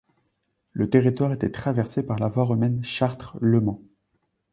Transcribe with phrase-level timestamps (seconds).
[0.73, 3.83] Le territoire était traversé par la voie romaine Chartres- Le Mans.